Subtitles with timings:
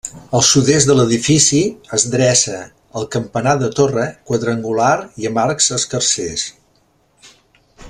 [0.37, 1.59] Al sud-est de l'edifici
[1.97, 2.61] es dreça
[3.01, 4.91] el campanar de torre, quadrangular
[5.25, 6.49] i amb arcs escarsers.